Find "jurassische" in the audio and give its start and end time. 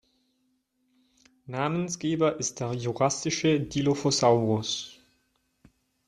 2.73-3.59